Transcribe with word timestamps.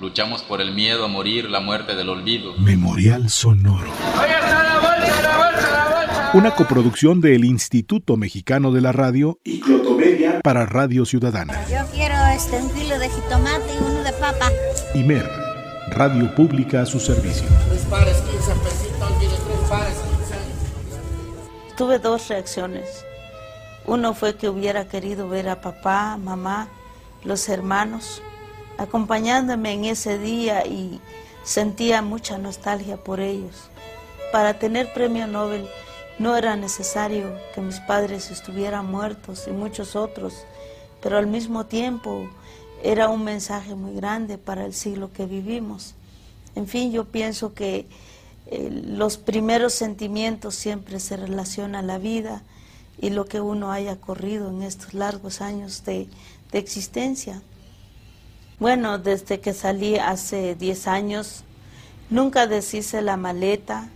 Luchamos 0.00 0.42
por 0.42 0.60
el 0.60 0.74
miedo 0.74 1.04
a 1.04 1.08
morir, 1.08 1.48
la 1.48 1.60
muerte 1.60 1.94
del 1.94 2.08
olvido. 2.08 2.54
Memorial 2.58 3.30
Sonoro. 3.30 3.90
Una 6.34 6.50
coproducción 6.50 7.20
del 7.20 7.44
Instituto 7.44 8.16
Mexicano 8.16 8.72
de 8.72 8.80
la 8.80 8.90
Radio 8.90 9.38
y 9.44 9.60
Clotomedia 9.60 10.40
para 10.42 10.66
Radio 10.66 11.04
Ciudadana. 11.04 11.64
Yo 11.68 11.86
quiero 11.92 12.16
este, 12.34 12.56
un 12.56 12.70
kilo 12.70 12.98
de 12.98 13.08
jitomate 13.08 13.72
y 13.72 13.78
uno 13.78 14.02
de 14.02 14.12
papa. 14.14 14.50
IMER, 14.94 15.30
Radio 15.90 16.34
Pública 16.34 16.82
a 16.82 16.86
su 16.86 16.98
servicio. 16.98 17.46
Tres 17.68 17.82
pares, 17.82 18.16
15 18.16 18.52
pesitos, 18.64 19.10
mire, 19.20 19.30
tres 19.30 19.68
pares, 19.68 19.94
15. 21.68 21.76
Tuve 21.76 22.00
dos 22.00 22.26
reacciones. 22.28 23.04
Uno 23.86 24.12
fue 24.12 24.34
que 24.34 24.48
hubiera 24.48 24.88
querido 24.88 25.28
ver 25.28 25.48
a 25.48 25.60
papá, 25.60 26.16
mamá, 26.16 26.66
los 27.22 27.48
hermanos, 27.48 28.22
acompañándome 28.78 29.72
en 29.72 29.84
ese 29.84 30.18
día 30.18 30.66
y 30.66 31.00
sentía 31.44 32.02
mucha 32.02 32.38
nostalgia 32.38 32.96
por 32.96 33.20
ellos. 33.20 33.68
Para 34.32 34.58
tener 34.58 34.92
premio 34.92 35.26
Nobel 35.26 35.68
no 36.18 36.36
era 36.36 36.56
necesario 36.56 37.36
que 37.54 37.60
mis 37.60 37.80
padres 37.80 38.30
estuvieran 38.30 38.90
muertos 38.90 39.44
y 39.46 39.50
muchos 39.50 39.96
otros, 39.96 40.34
pero 41.02 41.18
al 41.18 41.26
mismo 41.26 41.66
tiempo 41.66 42.28
era 42.82 43.08
un 43.08 43.24
mensaje 43.24 43.74
muy 43.74 43.94
grande 43.94 44.38
para 44.38 44.64
el 44.64 44.74
siglo 44.74 45.12
que 45.12 45.26
vivimos. 45.26 45.94
En 46.54 46.66
fin, 46.66 46.92
yo 46.92 47.04
pienso 47.04 47.54
que 47.54 47.86
eh, 48.46 48.70
los 48.70 49.16
primeros 49.16 49.72
sentimientos 49.72 50.54
siempre 50.54 51.00
se 51.00 51.16
relacionan 51.16 51.84
a 51.84 51.86
la 51.86 51.98
vida 51.98 52.42
y 53.00 53.10
lo 53.10 53.24
que 53.24 53.40
uno 53.40 53.72
haya 53.72 53.96
corrido 53.96 54.50
en 54.50 54.62
estos 54.62 54.94
largos 54.94 55.40
años 55.40 55.84
de, 55.84 56.08
de 56.52 56.58
existencia. 56.58 57.42
Bueno, 58.58 58.98
desde 58.98 59.40
que 59.40 59.52
salí 59.52 59.96
hace 59.96 60.54
10 60.54 60.86
años, 60.86 61.44
nunca 62.10 62.46
deshice 62.46 63.02
la 63.02 63.16
maleta, 63.16 63.88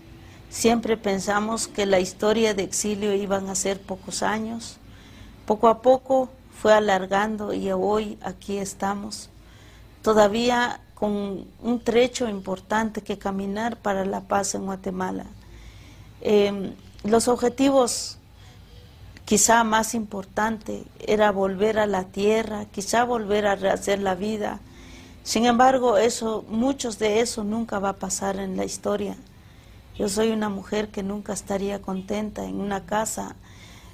Siempre 0.50 0.96
pensamos 0.96 1.68
que 1.68 1.84
la 1.84 2.00
historia 2.00 2.54
de 2.54 2.62
exilio 2.62 3.14
iban 3.14 3.48
a 3.48 3.54
ser 3.54 3.80
pocos 3.80 4.22
años. 4.22 4.78
Poco 5.46 5.68
a 5.68 5.82
poco 5.82 6.30
fue 6.60 6.72
alargando 6.72 7.52
y 7.52 7.70
hoy 7.70 8.18
aquí 8.22 8.56
estamos, 8.56 9.28
todavía 10.02 10.80
con 10.94 11.46
un 11.62 11.80
trecho 11.80 12.28
importante 12.28 13.02
que 13.02 13.18
caminar 13.18 13.76
para 13.76 14.04
la 14.04 14.22
paz 14.22 14.54
en 14.54 14.64
Guatemala. 14.64 15.26
Em, 16.20 16.72
los 17.04 17.28
objetivos 17.28 18.17
quizá 19.28 19.62
más 19.62 19.94
importante 19.94 20.84
era 21.06 21.32
volver 21.32 21.78
a 21.78 21.86
la 21.86 22.04
tierra, 22.04 22.64
quizá 22.64 23.04
volver 23.04 23.46
a 23.46 23.56
rehacer 23.56 23.98
la 23.98 24.14
vida. 24.14 24.58
Sin 25.22 25.44
embargo, 25.44 25.98
eso, 25.98 26.46
muchos 26.48 26.98
de 26.98 27.20
eso 27.20 27.44
nunca 27.44 27.78
va 27.78 27.90
a 27.90 27.96
pasar 27.96 28.38
en 28.38 28.56
la 28.56 28.64
historia. 28.64 29.18
Yo 29.98 30.08
soy 30.08 30.30
una 30.30 30.48
mujer 30.48 30.88
que 30.88 31.02
nunca 31.02 31.34
estaría 31.34 31.82
contenta 31.82 32.46
en 32.46 32.58
una 32.58 32.86
casa 32.86 33.36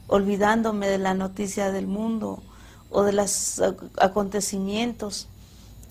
olvidándome 0.06 0.86
de 0.86 0.98
la 0.98 1.14
noticia 1.14 1.72
del 1.72 1.88
mundo 1.88 2.40
o 2.90 3.02
de 3.02 3.14
los 3.14 3.60
acontecimientos. 3.98 5.26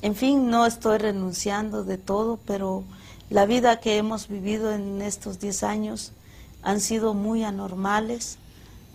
En 0.01 0.15
fin, 0.15 0.49
no 0.49 0.65
estoy 0.65 0.99
renunciando 0.99 1.83
de 1.83 1.97
todo, 1.97 2.39
pero 2.47 2.85
la 3.29 3.45
vida 3.45 3.81
que 3.81 3.97
hemos 3.97 4.29
vivido 4.29 4.71
en 4.71 5.01
estos 5.01 5.41
10 5.41 5.63
años 5.63 6.13
han 6.61 6.79
sido 6.79 7.13
muy 7.13 7.43
anormales, 7.43 8.37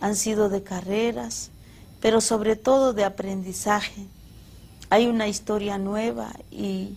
han 0.01 0.17
sido 0.17 0.49
de 0.49 0.63
carreras, 0.63 1.51
pero 2.01 2.21
sobre 2.21 2.57
todo 2.57 2.93
de 2.93 3.05
aprendizaje. 3.05 4.07
Hay 4.91 5.07
una 5.07 5.29
historia 5.29 5.79
nueva 5.79 6.33
y 6.51 6.97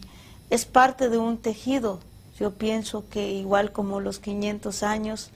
es 0.49 0.65
parte 0.65 1.09
de 1.09 1.17
un 1.17 1.37
tejido 1.37 1.99
yo 2.41 2.49
pienso 2.49 3.07
que 3.07 3.33
igual 3.33 3.71
como 3.71 3.99
los 3.99 4.17
500 4.17 4.81
años 4.81 5.29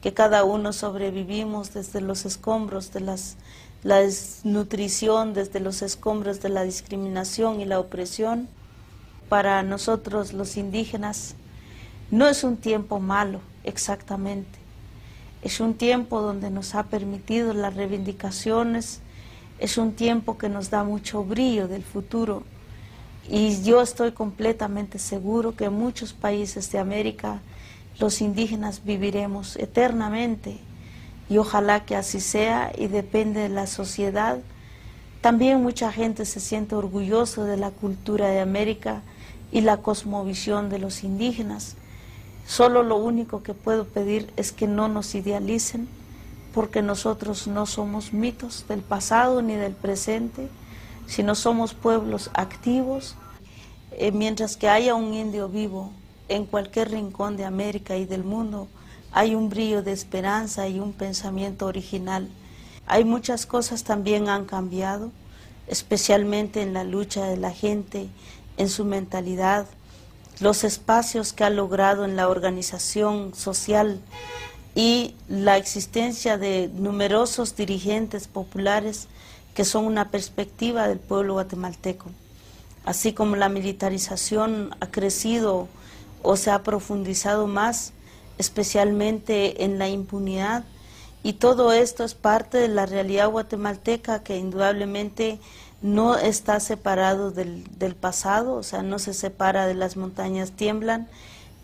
que 0.00 0.14
cada 0.14 0.44
uno 0.44 0.72
sobrevivimos 0.72 1.74
desde 1.74 2.00
los 2.00 2.24
escombros 2.26 2.92
de 2.92 3.00
las, 3.00 3.34
la 3.82 3.96
desnutrición, 3.96 5.34
desde 5.34 5.58
los 5.58 5.82
escombros 5.82 6.40
de 6.42 6.50
la 6.50 6.62
discriminación 6.62 7.60
y 7.60 7.64
la 7.64 7.80
opresión, 7.80 8.48
para 9.28 9.64
nosotros 9.64 10.32
los 10.32 10.56
indígenas 10.56 11.34
no 12.12 12.28
es 12.28 12.44
un 12.44 12.56
tiempo 12.56 13.00
malo 13.00 13.40
exactamente, 13.64 14.56
es 15.44 15.60
un 15.60 15.74
tiempo 15.74 16.22
donde 16.22 16.50
nos 16.50 16.74
ha 16.74 16.84
permitido 16.84 17.52
las 17.52 17.74
reivindicaciones, 17.74 19.00
es 19.58 19.76
un 19.76 19.92
tiempo 19.92 20.38
que 20.38 20.48
nos 20.48 20.70
da 20.70 20.84
mucho 20.84 21.22
brillo 21.22 21.68
del 21.68 21.84
futuro 21.84 22.42
y 23.28 23.62
yo 23.62 23.82
estoy 23.82 24.12
completamente 24.12 24.98
seguro 24.98 25.54
que 25.54 25.66
en 25.66 25.74
muchos 25.74 26.14
países 26.14 26.72
de 26.72 26.78
América 26.78 27.40
los 27.98 28.22
indígenas 28.22 28.84
viviremos 28.84 29.56
eternamente 29.56 30.58
y 31.28 31.36
ojalá 31.36 31.84
que 31.84 31.94
así 31.94 32.20
sea 32.20 32.72
y 32.76 32.86
depende 32.86 33.40
de 33.40 33.48
la 33.50 33.66
sociedad. 33.66 34.38
También 35.20 35.62
mucha 35.62 35.92
gente 35.92 36.24
se 36.24 36.40
siente 36.40 36.74
orgulloso 36.74 37.44
de 37.44 37.58
la 37.58 37.70
cultura 37.70 38.28
de 38.28 38.40
América 38.40 39.02
y 39.52 39.60
la 39.60 39.76
cosmovisión 39.78 40.70
de 40.70 40.78
los 40.78 41.04
indígenas. 41.04 41.76
Solo 42.46 42.82
lo 42.82 42.96
único 42.96 43.42
que 43.42 43.54
puedo 43.54 43.84
pedir 43.84 44.32
es 44.36 44.52
que 44.52 44.66
no 44.66 44.88
nos 44.88 45.14
idealicen, 45.14 45.88
porque 46.52 46.82
nosotros 46.82 47.46
no 47.46 47.66
somos 47.66 48.12
mitos 48.12 48.66
del 48.68 48.80
pasado 48.80 49.42
ni 49.42 49.54
del 49.54 49.72
presente, 49.72 50.48
si 51.06 51.22
no 51.22 51.34
somos 51.34 51.74
pueblos 51.74 52.30
activos, 52.34 53.16
eh, 53.92 54.12
mientras 54.12 54.56
que 54.56 54.68
haya 54.68 54.94
un 54.94 55.14
indio 55.14 55.48
vivo 55.48 55.90
en 56.28 56.46
cualquier 56.46 56.90
rincón 56.90 57.36
de 57.36 57.44
América 57.44 57.96
y 57.96 58.04
del 58.04 58.24
mundo, 58.24 58.68
hay 59.12 59.34
un 59.34 59.48
brillo 59.48 59.82
de 59.82 59.92
esperanza 59.92 60.68
y 60.68 60.80
un 60.80 60.92
pensamiento 60.92 61.66
original. 61.66 62.28
Hay 62.86 63.04
muchas 63.04 63.46
cosas 63.46 63.84
también 63.84 64.28
han 64.28 64.44
cambiado, 64.44 65.10
especialmente 65.66 66.62
en 66.62 66.74
la 66.74 66.84
lucha 66.84 67.24
de 67.24 67.36
la 67.36 67.50
gente, 67.50 68.08
en 68.56 68.68
su 68.68 68.84
mentalidad, 68.84 69.66
los 70.40 70.64
espacios 70.64 71.32
que 71.32 71.44
ha 71.44 71.50
logrado 71.50 72.04
en 72.04 72.16
la 72.16 72.28
organización 72.28 73.34
social 73.34 74.00
y 74.74 75.14
la 75.28 75.56
existencia 75.56 76.36
de 76.36 76.68
numerosos 76.74 77.56
dirigentes 77.56 78.26
populares 78.26 79.08
que 79.54 79.64
son 79.64 79.84
una 79.84 80.10
perspectiva 80.10 80.88
del 80.88 80.98
pueblo 80.98 81.34
guatemalteco. 81.34 82.10
Así 82.84 83.12
como 83.12 83.36
la 83.36 83.48
militarización 83.48 84.74
ha 84.80 84.90
crecido 84.90 85.68
o 86.22 86.36
se 86.36 86.50
ha 86.50 86.62
profundizado 86.62 87.46
más, 87.46 87.92
especialmente 88.36 89.64
en 89.64 89.78
la 89.78 89.88
impunidad, 89.88 90.64
y 91.22 91.34
todo 91.34 91.72
esto 91.72 92.04
es 92.04 92.14
parte 92.14 92.58
de 92.58 92.68
la 92.68 92.84
realidad 92.84 93.30
guatemalteca 93.30 94.22
que 94.22 94.36
indudablemente 94.36 95.38
no 95.84 96.16
está 96.16 96.60
separado 96.60 97.30
del, 97.30 97.62
del, 97.78 97.94
pasado, 97.94 98.54
o 98.54 98.62
sea, 98.62 98.82
no 98.82 98.98
se 98.98 99.12
separa 99.12 99.66
de 99.66 99.74
las 99.74 99.98
montañas 99.98 100.52
tiemblan, 100.52 101.08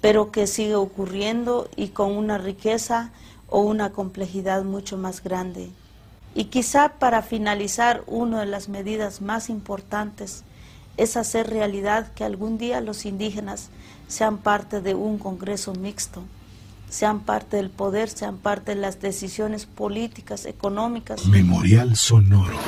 pero 0.03 0.31
que 0.31 0.47
sigue 0.47 0.75
ocurriendo 0.75 1.71
y 1.75 1.89
con 1.89 2.13
una 2.13 2.37
riqueza 2.37 3.13
o 3.49 3.63
una 3.63 3.93
complejidad 3.93 4.63
mucho 4.63 4.99
más 4.99 5.23
grande. 5.23 5.71
Y 6.35 6.45
quizá 6.45 6.91
para 6.99 7.23
finalizar, 7.23 8.05
una 8.07 8.41
de 8.41 8.47
las 8.47 8.69
medidas 8.69 9.23
más 9.23 9.49
importantes 9.49 10.45
es 10.99 11.17
hacer 11.17 11.49
realidad 11.49 12.13
que 12.13 12.23
algún 12.23 12.59
día 12.59 12.83
los 12.83 13.07
indígenas 13.07 13.71
sean 14.07 14.37
parte 14.37 14.83
de 14.83 14.95
un 14.95 15.17
Congreso 15.17 15.73
mixto, 15.73 16.25
sean 16.91 17.21
parte 17.21 17.57
del 17.57 17.71
poder, 17.71 18.11
sean 18.11 18.37
parte 18.37 18.75
de 18.75 18.81
las 18.83 19.01
decisiones 19.01 19.65
políticas, 19.65 20.45
económicas. 20.45 21.25
Memorial 21.25 21.97
Sonoro. 21.97 22.59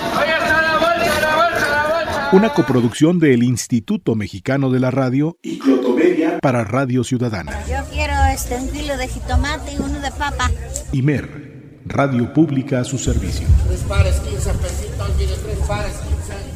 Una 2.32 2.54
coproducción 2.54 3.18
del 3.18 3.42
Instituto 3.42 4.14
Mexicano 4.14 4.70
de 4.70 4.80
la 4.80 4.90
Radio 4.90 5.36
y 5.42 5.58
Clotomedia 5.58 6.38
para 6.40 6.64
Radio 6.64 7.04
Ciudadana. 7.04 7.62
Yo 7.68 7.84
quiero 7.92 8.14
este, 8.32 8.56
un 8.56 8.70
kilo 8.70 8.96
de 8.96 9.06
jitomate 9.06 9.74
y 9.74 9.76
uno 9.76 10.00
de 10.00 10.10
papa. 10.12 10.50
IMER 10.92 11.82
Radio 11.84 12.32
Pública 12.32 12.80
a 12.80 12.84
su 12.84 12.96
servicio. 12.96 13.46
Tres 13.68 13.80
pares, 13.80 14.14
15 14.20 14.50
pesitos, 14.54 15.10
mire, 15.18 15.34
tres 15.44 15.58
pares, 15.68 15.92
15 15.92 16.51